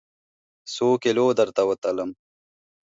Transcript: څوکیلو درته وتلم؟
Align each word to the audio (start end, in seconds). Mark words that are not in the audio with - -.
څوکیلو 0.73 1.27
درته 1.39 1.61
وتلم؟ 1.69 2.09